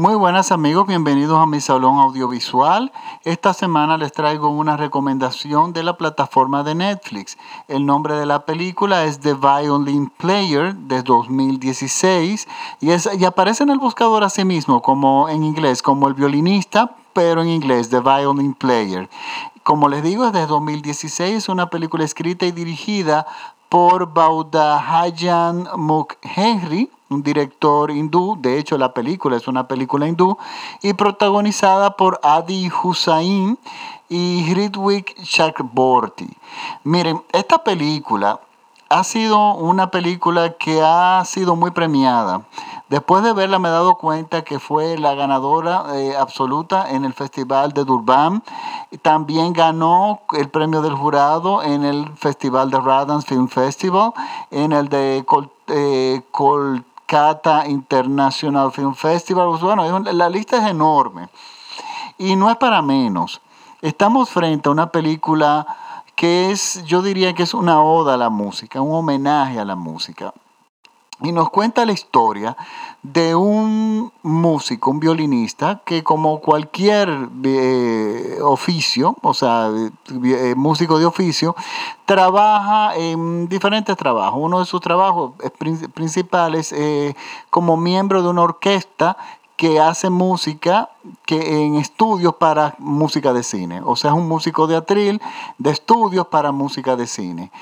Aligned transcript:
Muy 0.00 0.14
buenas 0.14 0.50
amigos, 0.50 0.86
bienvenidos 0.86 1.38
a 1.38 1.44
mi 1.44 1.60
salón 1.60 1.98
audiovisual. 1.98 2.90
Esta 3.24 3.52
semana 3.52 3.98
les 3.98 4.12
traigo 4.12 4.48
una 4.48 4.78
recomendación 4.78 5.74
de 5.74 5.82
la 5.82 5.98
plataforma 5.98 6.62
de 6.62 6.74
Netflix. 6.74 7.36
El 7.68 7.84
nombre 7.84 8.14
de 8.14 8.24
la 8.24 8.46
película 8.46 9.04
es 9.04 9.20
The 9.20 9.34
Violin 9.34 10.08
Player 10.08 10.74
de 10.74 11.02
2016 11.02 12.48
y, 12.80 12.90
es, 12.92 13.10
y 13.14 13.26
aparece 13.26 13.64
en 13.64 13.68
el 13.68 13.78
buscador 13.78 14.24
así 14.24 14.42
mismo, 14.42 14.80
como 14.80 15.28
en 15.28 15.44
inglés, 15.44 15.82
como 15.82 16.08
el 16.08 16.14
violinista, 16.14 16.96
pero 17.12 17.42
en 17.42 17.50
inglés, 17.50 17.90
The 17.90 18.00
Violin 18.00 18.54
Player. 18.54 19.10
Como 19.64 19.90
les 19.90 20.02
digo, 20.02 20.24
es 20.24 20.32
de 20.32 20.46
2016, 20.46 21.36
es 21.36 21.48
una 21.50 21.68
película 21.68 22.04
escrita 22.04 22.46
y 22.46 22.52
dirigida 22.52 23.26
por 23.68 24.14
Baudahayan 24.14 25.68
Mukherjee 25.76 26.88
un 27.10 27.22
director 27.22 27.90
hindú, 27.90 28.36
de 28.40 28.58
hecho 28.58 28.78
la 28.78 28.94
película 28.94 29.36
es 29.36 29.48
una 29.48 29.66
película 29.66 30.06
hindú, 30.06 30.38
y 30.80 30.94
protagonizada 30.94 31.96
por 31.96 32.20
Adi 32.22 32.70
Hussain 32.70 33.58
y 34.08 34.54
Ritwik 34.54 35.20
Chakraborty. 35.22 36.28
Miren, 36.84 37.22
esta 37.32 37.62
película 37.62 38.40
ha 38.88 39.04
sido 39.04 39.54
una 39.54 39.90
película 39.90 40.54
que 40.54 40.80
ha 40.82 41.22
sido 41.24 41.54
muy 41.54 41.70
premiada. 41.70 42.42
Después 42.88 43.22
de 43.22 43.32
verla 43.32 43.60
me 43.60 43.68
he 43.68 43.72
dado 43.72 43.94
cuenta 43.94 44.42
que 44.42 44.58
fue 44.58 44.98
la 44.98 45.14
ganadora 45.14 45.84
eh, 45.94 46.16
absoluta 46.16 46.90
en 46.90 47.04
el 47.04 47.12
Festival 47.12 47.72
de 47.72 47.84
Durban. 47.84 48.42
También 49.02 49.52
ganó 49.52 50.22
el 50.32 50.48
premio 50.48 50.82
del 50.82 50.94
jurado 50.94 51.62
en 51.62 51.84
el 51.84 52.10
Festival 52.16 52.70
de 52.70 52.80
Radans 52.80 53.26
Film 53.26 53.46
Festival, 53.46 54.12
en 54.50 54.72
el 54.72 54.88
de 54.88 55.22
Col 55.24 55.52
eh, 55.68 56.22
Cata 57.10 57.66
International 57.66 58.70
Film 58.70 58.94
Festival. 58.94 59.48
Pues 59.48 59.62
bueno, 59.62 59.98
la 59.98 60.28
lista 60.30 60.58
es 60.58 60.70
enorme. 60.70 61.28
Y 62.18 62.36
no 62.36 62.48
es 62.48 62.56
para 62.56 62.82
menos. 62.82 63.40
Estamos 63.82 64.30
frente 64.30 64.68
a 64.68 64.72
una 64.72 64.92
película 64.92 65.66
que 66.14 66.52
es, 66.52 66.84
yo 66.84 67.02
diría 67.02 67.32
que 67.34 67.42
es 67.42 67.52
una 67.52 67.82
oda 67.82 68.14
a 68.14 68.16
la 68.16 68.30
música, 68.30 68.80
un 68.80 68.94
homenaje 68.94 69.58
a 69.58 69.64
la 69.64 69.74
música 69.74 70.32
y 71.22 71.32
nos 71.32 71.50
cuenta 71.50 71.84
la 71.84 71.92
historia 71.92 72.56
de 73.02 73.34
un 73.34 74.12
músico, 74.22 74.90
un 74.90 75.00
violinista, 75.00 75.82
que 75.84 76.02
como 76.02 76.40
cualquier 76.40 77.28
eh, 77.44 78.38
oficio, 78.42 79.16
o 79.22 79.34
sea, 79.34 79.70
eh, 80.24 80.54
músico 80.56 80.98
de 80.98 81.06
oficio, 81.06 81.54
trabaja 82.04 82.96
en 82.96 83.48
diferentes 83.48 83.96
trabajos. 83.96 84.40
Uno 84.42 84.60
de 84.60 84.66
sus 84.66 84.80
trabajos 84.80 85.32
principales 85.94 86.72
es 86.72 87.14
como 87.50 87.76
miembro 87.76 88.22
de 88.22 88.28
una 88.28 88.42
orquesta 88.42 89.16
que 89.60 89.78
hace 89.78 90.08
música 90.08 90.88
que 91.26 91.66
en 91.66 91.74
estudios 91.74 92.34
para 92.36 92.74
música 92.78 93.34
de 93.34 93.42
cine. 93.42 93.82
O 93.84 93.94
sea, 93.94 94.10
es 94.10 94.16
un 94.16 94.26
músico 94.26 94.66
de 94.66 94.74
atril 94.76 95.20
de 95.58 95.70
estudios 95.70 96.26
para 96.28 96.50
música 96.50 96.96
de 96.96 97.06
cine. 97.06 97.52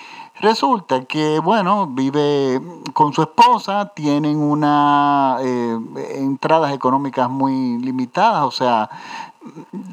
Resulta 0.40 1.04
que, 1.04 1.40
bueno, 1.40 1.88
vive 1.88 2.60
con 2.92 3.12
su 3.12 3.22
esposa, 3.22 3.92
tienen 3.94 4.38
una 4.38 5.38
eh, 5.40 5.78
entradas 6.14 6.72
económicas 6.72 7.28
muy 7.28 7.78
limitadas, 7.78 8.44
o 8.44 8.50
sea, 8.52 8.88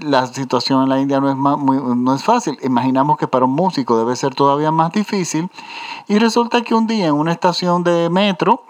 la 0.01 0.27
situación 0.27 0.83
en 0.83 0.89
la 0.89 0.99
India 0.99 1.19
no 1.19 1.31
es, 1.31 1.37
no 1.97 2.13
es 2.13 2.23
fácil. 2.23 2.59
Imaginamos 2.61 3.17
que 3.17 3.27
para 3.27 3.45
un 3.45 3.53
músico 3.53 3.97
debe 3.97 4.15
ser 4.15 4.35
todavía 4.35 4.69
más 4.69 4.91
difícil. 4.91 5.49
Y 6.07 6.19
resulta 6.19 6.61
que 6.61 6.75
un 6.75 6.85
día 6.85 7.07
en 7.07 7.13
una 7.13 7.31
estación 7.31 7.83
de 7.83 8.09
metro, 8.11 8.63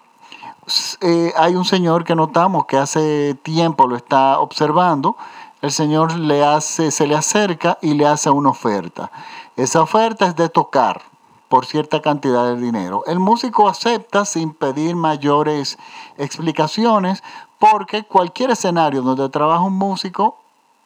eh, 1.02 1.34
hay 1.38 1.56
un 1.56 1.66
señor 1.66 2.06
que 2.06 2.16
notamos 2.16 2.66
que 2.66 2.78
hace 2.78 3.36
tiempo 3.44 3.88
lo 3.88 3.96
está 3.98 4.40
observando. 4.40 5.18
El 5.62 5.72
señor 5.72 6.16
le 6.18 6.46
hace, 6.46 6.92
se 6.92 7.08
le 7.08 7.16
acerca 7.16 7.78
y 7.82 7.96
le 7.96 8.08
hace 8.08 8.30
una 8.30 8.50
oferta. 8.50 9.12
Esa 9.56 9.82
oferta 9.82 10.28
es 10.28 10.36
de 10.36 10.50
tocar 10.50 11.02
por 11.50 11.66
cierta 11.66 12.02
cantidad 12.02 12.46
de 12.46 12.60
dinero. 12.60 13.04
El 13.06 13.20
músico 13.20 13.68
acepta 13.68 14.26
sin 14.26 14.54
pedir 14.54 14.96
mayores 14.96 15.78
explicaciones 16.18 17.24
porque 17.60 18.04
cualquier 18.04 18.52
escenario 18.52 19.02
donde 19.02 19.30
trabaja 19.30 19.62
un 19.62 19.78
músico 19.78 20.38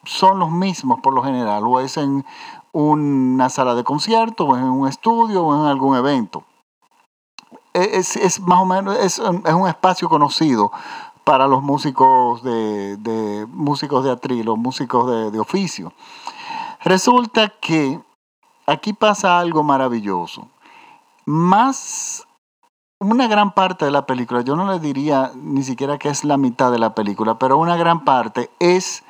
son 0.05 0.39
los 0.39 0.51
mismos 0.51 0.99
por 1.01 1.13
lo 1.13 1.23
general, 1.23 1.63
o 1.65 1.79
es 1.79 1.97
en 1.97 2.25
una 2.71 3.49
sala 3.49 3.75
de 3.75 3.83
concierto, 3.83 4.45
o 4.45 4.57
en 4.57 4.63
un 4.63 4.87
estudio, 4.87 5.43
o 5.43 5.55
en 5.55 5.65
algún 5.65 5.97
evento. 5.97 6.43
E, 7.73 7.97
es, 7.97 8.39
más 8.41 8.59
o 8.59 8.65
menos 8.65 8.97
es, 8.97 9.19
un 9.19 9.67
espacio 9.67 10.09
conocido 10.09 10.71
para 11.23 11.47
los 11.47 11.61
músicos 11.61 12.41
de, 12.43 13.45
músicos 13.49 14.03
de 14.03 14.11
atril 14.11 14.49
o 14.49 14.55
músicos 14.55 15.09
de, 15.09 15.31
de 15.31 15.39
oficio. 15.39 15.93
Resulta 16.81 17.49
que 17.49 17.99
aquí 18.69 18.93
pasa 18.93 19.39
algo 19.39 19.63
maravilloso. 19.63 20.47
Más, 21.25 22.27
una 22.99 23.27
gran 23.27 23.53
parte 23.53 23.85
de 23.85 23.91
la 23.91 24.05
película, 24.05 24.41
yo 24.41 24.55
no 24.55 24.71
le 24.71 24.79
diría 24.79 25.31
ni 25.35 25.63
siquiera 25.63 25.97
que 25.97 26.09
es 26.09 26.23
la 26.23 26.37
mitad 26.37 26.71
de 26.71 26.79
la 26.79 26.95
película, 26.95 27.39
pero 27.39 27.57
una 27.57 27.75
gran 27.77 28.03
parte 28.03 28.49
es 28.59 29.03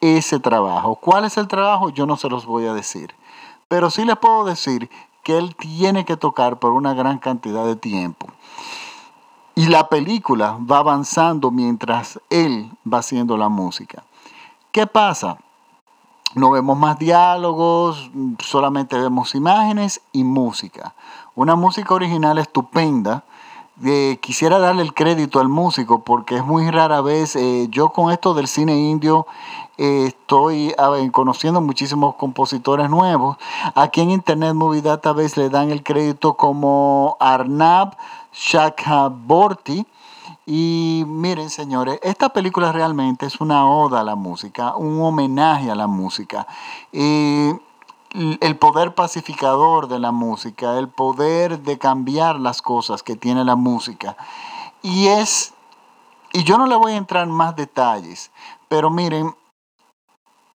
ese 0.00 0.40
trabajo. 0.40 0.96
¿Cuál 0.96 1.24
es 1.24 1.36
el 1.36 1.48
trabajo? 1.48 1.90
Yo 1.90 2.06
no 2.06 2.16
se 2.16 2.28
los 2.28 2.46
voy 2.46 2.66
a 2.66 2.74
decir. 2.74 3.14
Pero 3.68 3.90
sí 3.90 4.04
les 4.04 4.16
puedo 4.16 4.44
decir 4.44 4.90
que 5.22 5.38
él 5.38 5.56
tiene 5.56 6.04
que 6.04 6.16
tocar 6.16 6.58
por 6.58 6.72
una 6.72 6.92
gran 6.94 7.18
cantidad 7.18 7.64
de 7.64 7.76
tiempo. 7.76 8.26
Y 9.54 9.68
la 9.68 9.88
película 9.88 10.58
va 10.70 10.78
avanzando 10.78 11.50
mientras 11.50 12.20
él 12.28 12.70
va 12.90 12.98
haciendo 12.98 13.36
la 13.36 13.48
música. 13.48 14.04
¿Qué 14.72 14.86
pasa? 14.86 15.38
No 16.34 16.50
vemos 16.50 16.76
más 16.76 16.98
diálogos, 16.98 18.10
solamente 18.40 18.98
vemos 18.98 19.36
imágenes 19.36 20.00
y 20.12 20.24
música. 20.24 20.94
Una 21.36 21.54
música 21.54 21.94
original 21.94 22.38
estupenda. 22.38 23.22
Eh, 23.84 24.18
quisiera 24.20 24.58
darle 24.58 24.82
el 24.82 24.94
crédito 24.94 25.38
al 25.38 25.48
músico 25.48 26.02
porque 26.02 26.36
es 26.36 26.44
muy 26.44 26.70
rara 26.70 27.00
vez, 27.00 27.34
eh, 27.36 27.66
yo 27.70 27.90
con 27.90 28.12
esto 28.12 28.32
del 28.32 28.46
cine 28.46 28.76
indio 28.76 29.26
eh, 29.78 30.06
estoy 30.06 30.72
conociendo 31.10 31.60
muchísimos 31.60 32.16
compositores 32.16 32.90
nuevos. 32.90 33.36
Aquí 33.76 34.00
en 34.00 34.10
Internet 34.10 34.54
Movie 34.54 34.82
Database 34.82 35.40
le 35.40 35.50
dan 35.50 35.70
el 35.70 35.82
crédito 35.82 36.34
como 36.34 37.16
Arnab 37.20 37.96
Chakraborty 38.32 39.86
y 40.46 41.04
miren, 41.06 41.48
señores, 41.48 41.98
esta 42.02 42.28
película 42.28 42.70
realmente 42.72 43.26
es 43.26 43.40
una 43.40 43.66
oda 43.66 44.00
a 44.00 44.04
la 44.04 44.14
música, 44.14 44.76
un 44.76 45.00
homenaje 45.00 45.70
a 45.70 45.74
la 45.74 45.86
música. 45.86 46.46
Y 46.92 47.52
el 48.40 48.56
poder 48.58 48.94
pacificador 48.94 49.88
de 49.88 49.98
la 49.98 50.12
música, 50.12 50.78
el 50.78 50.88
poder 50.88 51.60
de 51.60 51.78
cambiar 51.78 52.38
las 52.38 52.60
cosas 52.60 53.02
que 53.02 53.16
tiene 53.16 53.44
la 53.44 53.56
música. 53.56 54.16
Y 54.82 55.08
es, 55.08 55.54
y 56.32 56.44
yo 56.44 56.58
no 56.58 56.66
le 56.66 56.76
voy 56.76 56.92
a 56.92 56.96
entrar 56.96 57.24
en 57.24 57.32
más 57.32 57.56
detalles, 57.56 58.30
pero 58.68 58.90
miren, 58.90 59.34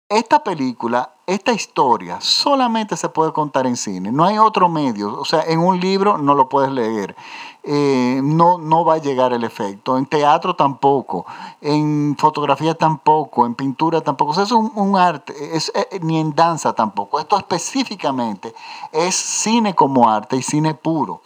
esta 0.09 0.43
película, 0.43 1.13
esta 1.27 1.53
historia, 1.53 2.19
solamente 2.23 2.97
se 2.97 3.11
puede 3.11 3.33
contar 3.35 3.67
en 3.67 3.77
cine. 3.77 4.11
No 4.11 4.25
hay 4.25 4.39
otro 4.39 4.71
medio. 4.71 5.21
O 5.21 5.25
sea, 5.27 5.43
en 5.43 5.61
un 5.61 5.79
libro 5.79 6.17
no 6.17 6.35
lo 6.35 6.49
puedes 6.49 6.73
leer. 6.73 7.15
Eh, 7.63 8.21
no, 8.23 8.57
no 8.57 8.87
va 8.87 8.95
a 8.95 8.99
llegar 8.99 9.35
el 9.35 9.45
efecto. 9.45 9.99
En 9.99 10.07
teatro 10.07 10.57
tampoco. 10.57 11.27
En 11.61 12.17
fotografía 12.19 12.75
tampoco. 12.75 13.45
En 13.45 13.55
pintura 13.55 14.01
tampoco. 14.01 14.31
O 14.31 14.35
sea, 14.35 14.45
es 14.45 14.53
un, 14.53 14.97
arte. 14.97 15.35
Es, 15.55 15.71
eh, 15.75 16.01
ni 16.01 16.19
en 16.19 16.35
danza 16.35 16.73
tampoco. 16.73 17.21
Esto 17.21 17.37
específicamente 17.37 18.55
es 18.93 19.15
cine 19.15 19.75
como 19.75 20.09
arte 20.09 20.37
y 20.37 20.43
cine 20.43 20.73
puro. 20.73 21.21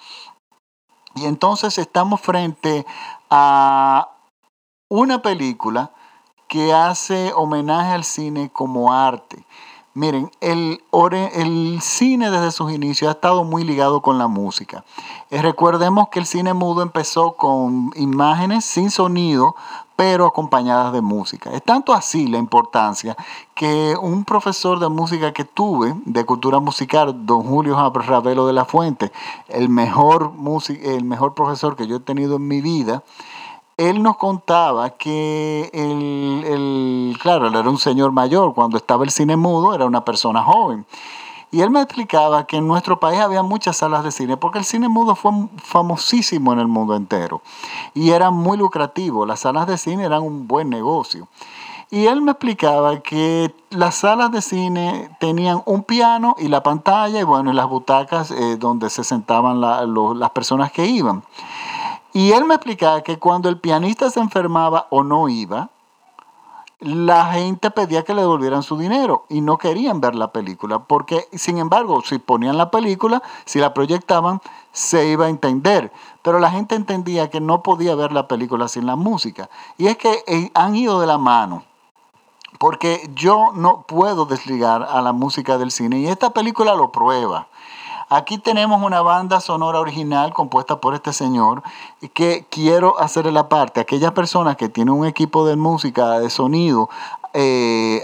Y 1.14 1.26
entonces 1.26 1.78
estamos 1.78 2.20
frente 2.20 2.84
a 3.30 4.08
una 4.88 5.22
película 5.22 5.92
que 6.52 6.70
hace 6.70 7.32
homenaje 7.34 7.92
al 7.92 8.04
cine 8.04 8.50
como 8.52 8.92
arte. 8.92 9.42
Miren, 9.94 10.30
el, 10.42 10.82
cine 11.80 12.30
desde 12.30 12.50
sus 12.50 12.70
inicios 12.70 13.08
ha 13.08 13.12
estado 13.12 13.42
muy 13.42 13.64
ligado 13.64 14.02
con 14.02 14.18
la 14.18 14.26
música. 14.26 14.84
Eh, 15.30 15.40
recordemos 15.40 16.10
que 16.10 16.18
el 16.18 16.26
cine 16.26 16.52
mudo 16.52 16.82
empezó 16.82 17.36
con 17.36 17.90
imágenes 17.96 18.66
sin 18.66 18.90
sonido, 18.90 19.56
pero 19.96 20.26
acompañadas 20.26 20.92
de 20.92 21.00
música. 21.00 21.50
Es 21.52 21.62
tanto 21.62 21.94
así 21.94 22.26
la 22.26 22.36
importancia 22.36 23.16
que 23.54 23.96
un 23.98 24.26
profesor 24.26 24.78
de 24.78 24.90
música 24.90 25.32
que 25.32 25.46
tuve, 25.46 25.94
de 26.04 26.26
cultura 26.26 26.60
musical, 26.60 27.24
don 27.24 27.44
Julio 27.44 27.76
Ravelo 27.94 28.46
de 28.46 28.52
la 28.52 28.66
Fuente, 28.66 29.10
el 29.48 29.70
mejor, 29.70 30.32
el 30.68 31.04
mejor 31.04 31.32
profesor 31.32 31.76
que 31.76 31.86
yo 31.86 31.96
he 31.96 32.00
tenido 32.00 32.36
en 32.36 32.46
mi 32.46 32.60
vida, 32.60 33.02
él 33.76 34.02
nos 34.02 34.16
contaba 34.16 34.90
que 34.90 35.70
el, 35.72 37.16
claro, 37.20 37.48
él 37.48 37.54
era 37.54 37.68
un 37.68 37.78
señor 37.78 38.12
mayor, 38.12 38.54
cuando 38.54 38.76
estaba 38.76 39.04
el 39.04 39.10
cine 39.10 39.36
mudo 39.36 39.74
era 39.74 39.86
una 39.86 40.04
persona 40.04 40.42
joven. 40.42 40.86
Y 41.50 41.60
él 41.60 41.70
me 41.70 41.82
explicaba 41.82 42.46
que 42.46 42.56
en 42.56 42.66
nuestro 42.66 42.98
país 42.98 43.20
había 43.20 43.42
muchas 43.42 43.76
salas 43.76 44.04
de 44.04 44.10
cine, 44.10 44.38
porque 44.38 44.58
el 44.58 44.64
cine 44.64 44.88
mudo 44.88 45.14
fue 45.14 45.32
famosísimo 45.58 46.54
en 46.54 46.60
el 46.60 46.66
mundo 46.66 46.96
entero 46.96 47.42
y 47.92 48.10
era 48.10 48.30
muy 48.30 48.56
lucrativo. 48.56 49.26
Las 49.26 49.40
salas 49.40 49.66
de 49.66 49.76
cine 49.76 50.04
eran 50.04 50.22
un 50.22 50.48
buen 50.48 50.70
negocio. 50.70 51.28
Y 51.90 52.06
él 52.06 52.22
me 52.22 52.30
explicaba 52.30 53.00
que 53.00 53.54
las 53.68 53.96
salas 53.96 54.32
de 54.32 54.40
cine 54.40 55.14
tenían 55.20 55.62
un 55.66 55.82
piano 55.82 56.34
y 56.38 56.48
la 56.48 56.62
pantalla 56.62 57.20
y 57.20 57.22
bueno, 57.22 57.50
y 57.50 57.54
las 57.54 57.68
butacas 57.68 58.30
eh, 58.30 58.56
donde 58.56 58.88
se 58.88 59.04
sentaban 59.04 59.60
las 59.60 60.30
personas 60.30 60.72
que 60.72 60.86
iban. 60.86 61.22
Y 62.12 62.32
él 62.32 62.44
me 62.44 62.54
explicaba 62.54 63.02
que 63.02 63.18
cuando 63.18 63.48
el 63.48 63.58
pianista 63.58 64.10
se 64.10 64.20
enfermaba 64.20 64.86
o 64.90 65.02
no 65.02 65.28
iba, 65.28 65.70
la 66.82 67.32
gente 67.32 67.70
pedía 67.70 68.02
que 68.02 68.12
le 68.12 68.22
devolvieran 68.22 68.64
su 68.64 68.76
dinero 68.76 69.24
y 69.28 69.40
no 69.40 69.56
querían 69.56 70.00
ver 70.00 70.16
la 70.16 70.32
película, 70.32 70.80
porque 70.80 71.28
sin 71.32 71.58
embargo, 71.58 72.02
si 72.02 72.18
ponían 72.18 72.58
la 72.58 72.72
película, 72.72 73.22
si 73.44 73.60
la 73.60 73.72
proyectaban, 73.72 74.40
se 74.72 75.06
iba 75.06 75.26
a 75.26 75.28
entender. 75.28 75.92
Pero 76.22 76.40
la 76.40 76.50
gente 76.50 76.74
entendía 76.74 77.30
que 77.30 77.40
no 77.40 77.62
podía 77.62 77.94
ver 77.94 78.12
la 78.12 78.26
película 78.26 78.66
sin 78.66 78.86
la 78.86 78.96
música. 78.96 79.48
Y 79.78 79.86
es 79.86 79.96
que 79.96 80.24
eh, 80.26 80.50
han 80.54 80.74
ido 80.74 81.00
de 81.00 81.06
la 81.06 81.18
mano, 81.18 81.62
porque 82.58 83.08
yo 83.14 83.52
no 83.54 83.82
puedo 83.82 84.26
desligar 84.26 84.82
a 84.82 85.00
la 85.02 85.12
música 85.12 85.58
del 85.58 85.70
cine 85.70 86.00
y 86.00 86.08
esta 86.08 86.30
película 86.30 86.74
lo 86.74 86.90
prueba. 86.90 87.46
Aquí 88.14 88.36
tenemos 88.36 88.82
una 88.82 89.00
banda 89.00 89.40
sonora 89.40 89.80
original 89.80 90.34
compuesta 90.34 90.82
por 90.82 90.92
este 90.92 91.14
señor 91.14 91.62
que 92.12 92.44
quiero 92.50 93.00
hacerle 93.00 93.32
la 93.32 93.48
parte. 93.48 93.80
Aquellas 93.80 94.12
personas 94.12 94.58
que 94.58 94.68
tienen 94.68 94.92
un 94.92 95.06
equipo 95.06 95.46
de 95.46 95.56
música, 95.56 96.20
de 96.20 96.28
sonido, 96.28 96.90
eh, 97.32 98.02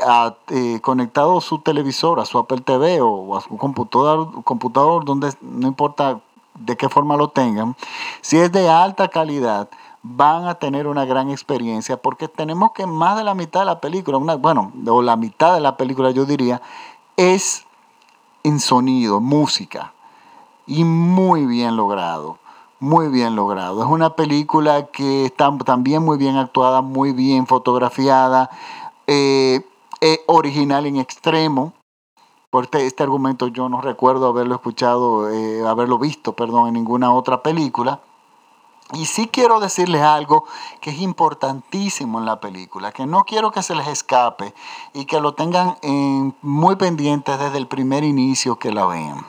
eh, 0.49 0.81
conectado 0.81 1.37
a 1.37 1.41
su 1.43 1.59
televisor, 1.59 2.21
a 2.21 2.25
su 2.25 2.39
Apple 2.39 2.63
TV 2.63 3.03
o 3.03 3.37
a 3.37 3.43
su 3.43 3.55
computador, 3.59 4.43
computador 4.45 5.05
donde 5.05 5.31
no 5.43 5.69
importa 5.69 6.21
de 6.55 6.75
qué 6.79 6.89
forma 6.89 7.19
lo 7.19 7.29
tengan, 7.29 7.77
si 8.23 8.39
es 8.39 8.51
de 8.51 8.67
alta 8.67 9.09
calidad, 9.09 9.69
van 10.03 10.47
a 10.47 10.55
tener 10.55 10.87
una 10.87 11.05
gran 11.05 11.29
experiencia 11.29 11.99
porque 11.99 12.29
tenemos 12.29 12.73
que 12.73 12.87
más 12.87 13.19
de 13.19 13.25
la 13.25 13.35
mitad 13.35 13.61
de 13.61 13.67
la 13.67 13.81
película, 13.83 14.17
bueno, 14.37 14.73
o 14.87 15.03
la 15.03 15.17
mitad 15.17 15.53
de 15.53 15.61
la 15.61 15.77
película 15.77 16.13
yo 16.13 16.25
diría, 16.25 16.63
es 17.19 17.67
en 18.43 18.59
sonido, 18.59 19.21
música 19.21 19.93
y 20.69 20.85
muy 20.85 21.47
bien 21.47 21.77
logrado. 21.77 22.39
Muy 22.79 23.09
bien 23.09 23.35
logrado. 23.35 23.83
Es 23.83 23.89
una 23.89 24.15
película 24.15 24.87
que 24.87 25.25
está 25.25 25.51
también 25.65 26.05
muy 26.05 26.17
bien 26.17 26.37
actuada, 26.37 26.81
muy 26.81 27.13
bien 27.13 27.49
fotografiada, 27.49 28.51
eh, 29.09 29.65
original 30.27 30.87
en 30.87 30.97
extremo. 30.97 31.73
Por 32.51 32.65
este, 32.65 32.87
este, 32.87 33.03
argumento 33.03 33.49
yo 33.49 33.69
no 33.69 33.81
recuerdo 33.81 34.29
haberlo 34.29 34.55
escuchado, 34.55 35.29
eh, 35.31 35.67
haberlo 35.67 35.99
visto, 35.99 36.35
perdón, 36.35 36.69
en 36.69 36.75
ninguna 36.75 37.13
otra 37.13 37.43
película. 37.43 38.01
Y 38.93 39.07
sí 39.07 39.27
quiero 39.27 39.61
decirles 39.61 40.03
algo 40.03 40.45
que 40.81 40.91
es 40.91 41.01
importantísimo 41.01 42.21
en 42.21 42.27
la 42.27 42.41
película, 42.41 42.93
que 42.93 43.07
no 43.07 43.25
quiero 43.25 43.51
que 43.51 43.63
se 43.63 43.75
les 43.75 43.89
escape 43.89 44.55
y 44.95 45.05
que 45.05 45.21
lo 45.21 45.35
tengan 45.35 45.77
muy 46.41 46.77
pendientes 46.77 47.39
desde 47.39 47.59
el 47.59 47.67
primer 47.67 48.03
inicio 48.05 48.57
que 48.57 48.73
la 48.73 48.87
vean. 48.87 49.27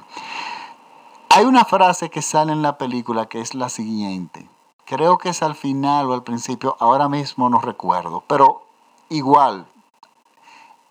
Hay 1.32 1.46
una 1.46 1.64
frase 1.64 2.10
que 2.10 2.24
sale 2.24 2.52
en 2.52 2.64
la 2.64 2.80
película 2.80 3.28
que 3.28 3.40
es 3.40 3.54
la 3.54 3.70
siguiente. 3.70 4.50
Creo 4.86 5.20
que 5.20 5.30
es 5.30 5.44
al 5.44 5.54
final 5.54 6.10
o 6.10 6.14
al 6.14 6.24
principio, 6.24 6.76
ahora 6.80 7.08
mismo 7.08 7.50
no 7.50 7.62
recuerdo, 7.62 8.24
pero 8.26 8.64
igual 9.10 9.68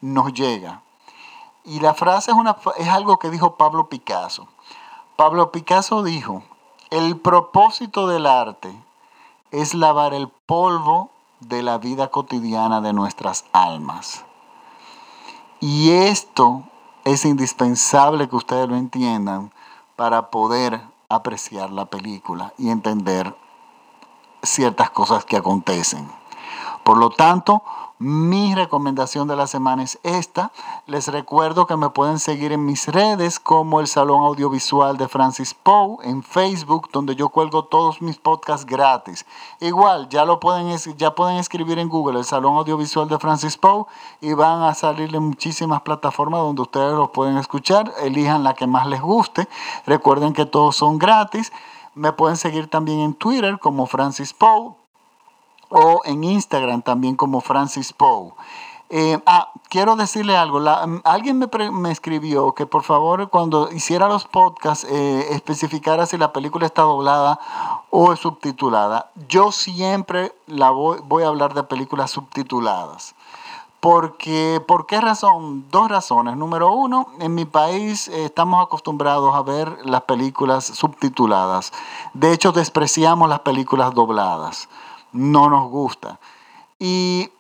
nos 0.01 0.33
llega. 0.33 0.83
Y 1.65 1.81
la 1.81 1.93
frase 1.93 2.31
es, 2.79 2.89
algo 2.89 3.19
que 3.19 3.31
dijo 3.31 3.57
Pablo 3.57 3.89
Picasso. 3.89 4.47
Pablo 5.17 5.51
Picasso 5.51 6.05
dijo, 6.05 6.45
el 6.91 7.17
propósito 7.17 8.07
del 8.07 8.25
arte 8.25 8.73
es 9.51 9.75
lavar 9.75 10.15
el 10.15 10.29
polvo 10.29 11.11
de 11.41 11.65
la 11.65 11.79
vida 11.79 12.13
cotidiana 12.13 12.81
de 12.81 12.93
nuestras 12.93 13.45
almas. 13.53 14.25
Y 15.59 15.91
esto 15.91 16.63
es 17.05 17.25
indispensable 17.25 18.29
que 18.29 18.37
ustedes 18.37 18.69
lo 18.69 18.77
entiendan 18.77 19.51
para 19.99 20.31
poder 20.31 20.81
apreciar 21.09 21.73
la 21.73 21.87
película 21.87 22.55
y 22.57 22.71
entender 22.71 23.35
ciertas 24.45 24.91
cosas 24.91 25.25
que 25.25 25.37
acontecen. 25.37 26.09
Por 26.89 26.97
lo 26.97 27.11
tanto, 27.11 27.63
mi 27.99 28.55
recomendación 28.55 29.29
de 29.29 29.37
la 29.37 29.47
semana 29.47 29.83
es 29.83 29.99
esta. 30.05 30.53
Les 30.87 31.07
recuerdo 31.09 31.67
que 31.67 31.77
me 31.77 31.91
pueden 31.91 32.19
seguir 32.19 32.51
en 32.51 32.65
mis 32.65 32.89
redes 32.89 33.39
como 33.39 33.81
el 33.81 33.87
Salón 33.87 34.23
Audiovisual 34.25 34.97
de 34.97 35.07
Francis 35.07 35.53
Poe 35.53 35.99
en 36.03 36.23
Facebook, 36.23 36.89
donde 36.91 37.15
yo 37.15 37.29
cuelgo 37.29 37.67
todos 37.67 38.01
mis 38.01 38.17
podcasts 38.17 38.65
gratis. 38.65 39.27
Igual, 39.61 40.09
ya 40.09 40.25
lo 40.25 40.41
pueden, 40.41 40.75
ya 40.97 41.15
pueden 41.15 41.37
escribir 41.37 41.79
en 41.79 41.91
Google 41.91 42.21
el 42.21 42.25
Salón 42.25 42.57
Audiovisual 42.57 43.07
de 43.07 43.19
Francis 43.19 43.59
Poe 43.59 43.85
y 44.23 44.33
van 44.33 44.63
a 44.63 44.73
salirle 44.73 45.21
muchísimas 45.21 45.83
plataformas 45.83 46.41
donde 46.41 46.63
ustedes 46.63 46.95
los 46.95 47.11
pueden 47.11 47.37
escuchar. 47.37 47.93
Elijan 48.01 48.45
la 48.45 48.55
que 48.55 48.67
más 48.67 48.87
les 48.87 49.03
guste. 49.03 49.47
Recuerden 49.85 50.33
que 50.33 50.47
todos 50.47 50.77
son 50.77 50.97
gratis. 50.97 51.53
Me 51.95 52.15
pueden 52.15 52.39
seguir 52.39 52.67
también 52.67 53.01
en 53.01 53.13
Twitter 53.13 53.59
como 53.59 53.85
Francis 53.85 54.33
Poe 54.33 54.88
o 55.69 56.03
en 56.05 56.25
Instagram 56.25 56.83
también 56.83 57.17
como 57.17 57.41
Francis 57.41 57.93
Poe. 57.93 58.33
Eh, 58.91 59.21
ah, 59.27 59.53
quiero 59.69 59.97
decirle 59.97 60.37
algo. 60.37 60.61
Mm, 60.61 61.01
alguien 61.05 61.39
me, 61.39 61.91
escribió 61.91 62.53
que 62.53 62.65
por 62.65 62.83
favor 62.85 63.29
cuando 63.29 63.71
hiciera 63.71 64.09
los 64.09 64.25
podcasts 64.27 64.87
eh, 64.89 65.27
especificara 65.31 66.07
si 66.07 66.17
la 66.17 66.33
película 66.33 66.65
está 66.65 66.83
doblada 66.83 67.39
o 67.91 68.13
es 68.13 68.21
subtitulada. 68.21 69.11
Yo 69.29 69.53
siempre 69.53 70.33
la 70.47 70.71
voy, 70.71 71.01
voy 71.05 71.25
a 71.25 71.29
hablar 71.29 71.53
de 71.55 71.63
películas 71.65 72.11
subtituladas. 72.11 73.15
Porque, 73.81 74.61
¿Por 74.67 74.87
qué 74.87 75.01
razón? 75.01 75.67
Dos 75.71 75.89
razones. 75.89 76.37
Número 76.37 76.73
uno, 76.73 77.09
en 77.21 77.35
mi 77.35 77.45
país 77.45 78.09
eh, 78.09 78.25
estamos 78.25 78.65
acostumbrados 78.65 79.35
a 79.37 79.43
ver 79.43 79.79
las 79.85 80.03
películas 80.03 80.65
subtituladas. 80.65 81.73
De 82.13 82.33
hecho, 82.33 82.53
despreciamos 82.53 83.29
las 83.29 83.41
películas 83.41 83.95
dobladas 83.95 84.69
no 85.13 85.49
nos 85.51 85.71
gusta. 85.71 86.19
Y 86.79 87.31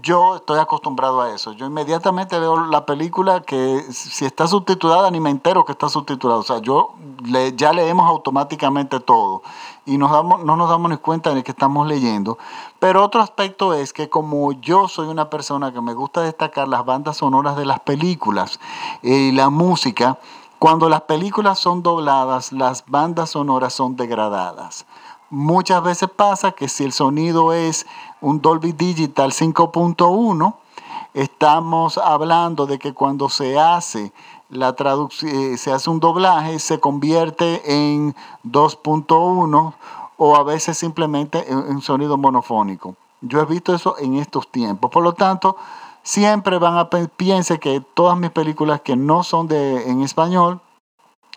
yo 0.00 0.36
estoy 0.36 0.58
acostumbrado 0.58 1.20
a 1.20 1.34
eso. 1.34 1.52
Yo 1.52 1.66
inmediatamente 1.66 2.38
veo 2.38 2.64
la 2.64 2.86
película 2.86 3.42
que 3.42 3.82
si 3.90 4.24
está 4.24 4.46
subtitulada 4.46 5.10
ni 5.10 5.20
me 5.20 5.28
entero 5.28 5.64
que 5.66 5.72
está 5.72 5.88
subtitulada. 5.90 6.40
O 6.40 6.42
sea, 6.42 6.58
yo 6.58 6.94
le, 7.24 7.54
ya 7.54 7.72
leemos 7.72 8.08
automáticamente 8.08 9.00
todo 9.00 9.42
y 9.84 9.98
no 9.98 10.08
nos 10.38 10.68
damos 10.68 10.90
ni 10.90 10.96
cuenta 10.96 11.34
de 11.34 11.42
que 11.42 11.50
estamos 11.50 11.86
leyendo. 11.86 12.38
Pero 12.78 13.04
otro 13.04 13.20
aspecto 13.20 13.74
es 13.74 13.92
que 13.92 14.08
como 14.08 14.52
yo 14.52 14.88
soy 14.88 15.08
una 15.08 15.28
persona 15.28 15.72
que 15.72 15.82
me 15.82 15.92
gusta 15.92 16.22
destacar 16.22 16.68
las 16.68 16.86
bandas 16.86 17.18
sonoras 17.18 17.56
de 17.56 17.66
las 17.66 17.80
películas 17.80 18.60
y 19.02 19.32
la 19.32 19.50
música, 19.50 20.18
cuando 20.58 20.88
las 20.88 21.02
películas 21.02 21.58
son 21.58 21.82
dobladas, 21.82 22.52
las 22.52 22.84
bandas 22.86 23.30
sonoras 23.30 23.74
son 23.74 23.96
degradadas. 23.96 24.86
Muchas 25.32 25.82
veces 25.82 26.10
pasa 26.14 26.52
que 26.52 26.68
si 26.68 26.84
el 26.84 26.92
sonido 26.92 27.54
es 27.54 27.86
un 28.20 28.42
Dolby 28.42 28.72
Digital 28.72 29.32
5.1, 29.32 30.54
estamos 31.14 31.96
hablando 31.96 32.66
de 32.66 32.78
que 32.78 32.92
cuando 32.92 33.30
se 33.30 33.58
hace 33.58 34.12
la 34.50 34.74
traducción, 34.74 35.34
eh, 35.34 35.56
se 35.56 35.72
hace 35.72 35.88
un 35.88 36.00
doblaje, 36.00 36.58
se 36.58 36.80
convierte 36.80 37.62
en 37.64 38.14
2.1 38.44 39.72
o 40.18 40.36
a 40.36 40.42
veces 40.42 40.76
simplemente 40.76 41.50
en, 41.50 41.80
sonido 41.80 42.18
monofónico. 42.18 42.94
Yo 43.22 43.40
he 43.40 43.46
visto 43.46 43.74
eso 43.74 43.96
en 43.98 44.16
estos 44.16 44.48
tiempos. 44.48 44.90
Por 44.90 45.02
lo 45.02 45.14
tanto, 45.14 45.56
siempre 46.02 46.58
van 46.58 46.76
a 46.76 46.90
piense 46.90 47.58
que 47.58 47.80
todas 47.80 48.18
mis 48.18 48.32
películas 48.32 48.82
que 48.82 48.96
no 48.96 49.22
son 49.22 49.48
de 49.48 49.88
en 49.88 50.02
español 50.02 50.60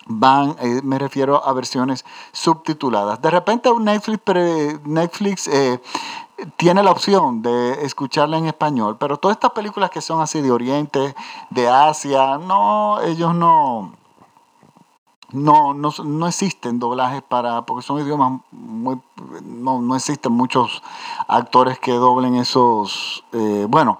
van, 0.05 0.55
eh, 0.59 0.81
me 0.83 0.99
refiero 0.99 1.43
a 1.43 1.53
versiones 1.53 2.05
subtituladas. 2.31 3.21
De 3.21 3.29
repente 3.29 3.69
Netflix, 3.79 4.21
Netflix 4.85 5.47
eh, 5.47 5.81
tiene 6.57 6.83
la 6.83 6.91
opción 6.91 7.41
de 7.41 7.85
escucharla 7.85 8.37
en 8.37 8.45
español, 8.45 8.97
pero 8.99 9.17
todas 9.17 9.35
estas 9.35 9.51
películas 9.51 9.89
que 9.89 10.01
son 10.01 10.21
así 10.21 10.41
de 10.41 10.51
Oriente, 10.51 11.15
de 11.49 11.67
Asia, 11.67 12.37
no, 12.37 13.01
ellos 13.01 13.33
no, 13.33 13.93
no, 15.31 15.73
no, 15.73 16.27
existen 16.27 16.79
doblajes 16.79 17.21
para, 17.21 17.65
porque 17.65 17.83
son 17.83 17.99
idiomas 17.99 18.41
muy, 18.51 18.99
no, 19.43 19.95
existen 19.95 20.31
muchos 20.31 20.83
actores 21.27 21.79
que 21.79 21.93
doblen 21.93 22.35
esos, 22.35 23.23
eh, 23.31 23.65
bueno, 23.69 23.99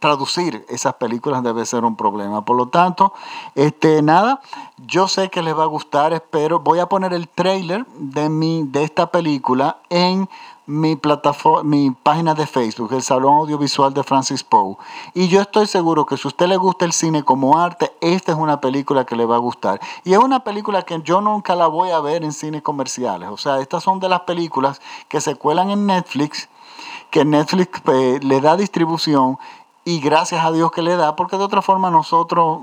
traducir 0.00 0.66
esas 0.68 0.94
películas 0.94 1.42
debe 1.44 1.64
ser 1.64 1.84
un 1.84 1.94
problema. 1.94 2.44
Por 2.44 2.56
lo 2.56 2.66
tanto, 2.68 3.12
este, 3.54 4.02
nada, 4.02 4.40
yo 4.78 5.06
sé 5.06 5.28
que 5.28 5.42
les 5.42 5.56
va 5.56 5.62
a 5.64 5.66
gustar, 5.66 6.12
espero. 6.12 6.58
Voy 6.58 6.80
a 6.80 6.86
poner 6.86 7.12
el 7.12 7.28
trailer 7.28 7.86
de, 7.94 8.28
mi, 8.28 8.64
de 8.64 8.82
esta 8.82 9.10
película 9.12 9.78
en 9.90 10.28
mi 10.70 10.94
plataforma, 10.94 11.64
mi 11.64 11.90
página 11.90 12.32
de 12.34 12.46
Facebook, 12.46 12.92
el 12.92 13.02
Salón 13.02 13.34
Audiovisual 13.34 13.92
de 13.92 14.04
Francis 14.04 14.44
Poe. 14.44 14.76
Y 15.14 15.28
yo 15.28 15.40
estoy 15.40 15.66
seguro 15.66 16.06
que 16.06 16.16
si 16.16 16.26
a 16.26 16.28
usted 16.28 16.46
le 16.46 16.56
gusta 16.56 16.84
el 16.84 16.92
cine 16.92 17.24
como 17.24 17.58
arte, 17.58 17.92
esta 18.00 18.32
es 18.32 18.38
una 18.38 18.60
película 18.60 19.04
que 19.04 19.16
le 19.16 19.26
va 19.26 19.34
a 19.34 19.40
gustar. 19.40 19.80
Y 20.04 20.12
es 20.12 20.18
una 20.18 20.44
película 20.44 20.82
que 20.82 21.00
yo 21.02 21.20
nunca 21.20 21.56
la 21.56 21.66
voy 21.66 21.90
a 21.90 22.00
ver 22.00 22.22
en 22.24 22.32
cines 22.32 22.62
comerciales. 22.62 23.28
O 23.30 23.36
sea, 23.36 23.60
estas 23.60 23.82
son 23.82 23.98
de 23.98 24.08
las 24.08 24.20
películas 24.20 24.80
que 25.08 25.20
se 25.20 25.34
cuelan 25.34 25.70
en 25.70 25.86
Netflix, 25.86 26.48
que 27.10 27.24
Netflix 27.24 27.82
eh, 27.92 28.20
le 28.22 28.40
da 28.40 28.56
distribución 28.56 29.38
y 29.90 29.98
gracias 29.98 30.44
a 30.44 30.52
Dios 30.52 30.70
que 30.70 30.82
le 30.82 30.96
da, 30.96 31.16
porque 31.16 31.36
de 31.36 31.42
otra 31.42 31.62
forma 31.62 31.90
nosotros 31.90 32.60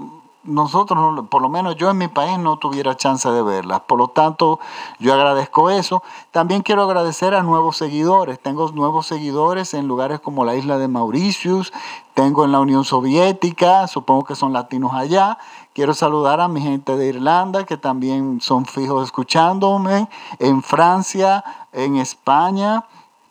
nosotros, 0.47 1.25
por 1.29 1.41
lo 1.41 1.49
menos 1.49 1.75
yo 1.75 1.89
en 1.89 1.97
mi 1.97 2.07
país, 2.07 2.39
no 2.39 2.55
tuviera 2.57 2.95
chance 2.95 3.29
de 3.29 3.41
verlas. 3.41 3.81
Por 3.81 3.97
lo 3.99 4.07
tanto, 4.07 4.61
yo 4.97 5.13
agradezco 5.13 5.69
eso. 5.69 6.01
También 6.31 6.61
quiero 6.61 6.83
agradecer 6.83 7.35
a 7.35 7.43
nuevos 7.43 7.75
seguidores. 7.75 8.39
Tengo 8.39 8.71
nuevos 8.71 9.07
seguidores 9.07 9.73
en 9.73 9.89
lugares 9.89 10.21
como 10.21 10.45
la 10.45 10.55
isla 10.55 10.77
de 10.77 10.87
Mauritius, 10.87 11.73
tengo 12.13 12.45
en 12.45 12.53
la 12.53 12.61
Unión 12.61 12.85
Soviética, 12.85 13.87
supongo 13.87 14.23
que 14.23 14.35
son 14.35 14.53
latinos 14.53 14.93
allá. 14.93 15.37
Quiero 15.73 15.93
saludar 15.93 16.39
a 16.39 16.47
mi 16.47 16.61
gente 16.61 16.95
de 16.95 17.07
Irlanda, 17.07 17.65
que 17.65 17.75
también 17.75 18.39
son 18.39 18.65
fijos 18.65 19.03
escuchándome, 19.03 20.07
en 20.39 20.63
Francia, 20.63 21.43
en 21.73 21.97
España, 21.97 22.85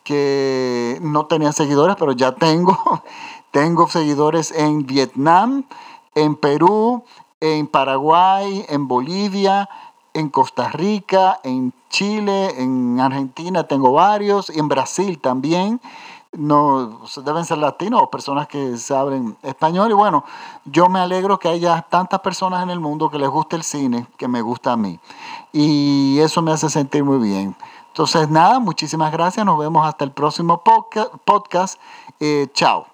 que 0.04 0.98
no 1.02 1.26
tenía 1.26 1.50
seguidores, 1.50 1.96
pero 1.98 2.12
ya 2.12 2.32
tengo. 2.32 2.76
tengo 3.56 3.88
seguidores 3.88 4.52
en 4.52 4.84
Vietnam 4.84 5.64
en 6.14 6.36
Perú, 6.36 7.04
en 7.40 7.66
Paraguay, 7.66 8.66
en 8.68 8.86
Bolivia, 8.86 9.66
en 10.12 10.28
Costa 10.28 10.68
Rica, 10.68 11.40
en 11.42 11.72
Chile, 11.88 12.60
en 12.60 13.00
Argentina 13.00 13.64
tengo 13.64 13.92
varios, 13.92 14.54
y 14.54 14.58
en 14.58 14.68
Brasil 14.68 15.18
también. 15.18 15.80
No, 16.32 17.00
deben 17.24 17.46
ser 17.46 17.56
latinos 17.56 18.02
o 18.02 18.10
personas 18.10 18.46
que 18.46 18.76
saben 18.76 19.38
español. 19.42 19.90
Y 19.90 19.94
bueno, 19.94 20.22
yo 20.66 20.90
me 20.90 20.98
alegro 20.98 21.38
que 21.38 21.48
haya 21.48 21.80
tantas 21.80 22.20
personas 22.20 22.62
en 22.62 22.68
el 22.68 22.80
mundo 22.80 23.08
que 23.08 23.18
les 23.18 23.30
guste 23.30 23.56
el 23.56 23.62
cine, 23.62 24.06
que 24.18 24.28
me 24.28 24.42
gusta 24.42 24.72
a 24.72 24.76
mí. 24.76 25.00
Y 25.54 26.18
eso 26.18 26.42
me 26.42 26.52
hace 26.52 26.68
sentir 26.68 27.04
muy 27.04 27.26
bien. 27.26 27.56
Entonces, 27.88 28.28
nada, 28.28 28.58
muchísimas 28.58 29.10
gracias. 29.10 29.46
Nos 29.46 29.58
vemos 29.58 29.88
hasta 29.88 30.04
el 30.04 30.10
próximo 30.10 30.62
podcast. 31.24 31.80
Eh, 32.20 32.48
chao. 32.52 32.86